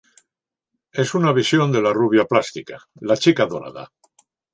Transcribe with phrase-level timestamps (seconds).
[1.01, 3.91] Es una visión de la rubia plástica, la chica dorada.